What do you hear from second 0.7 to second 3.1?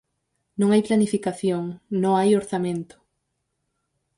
hai planificación, no hai orzamento.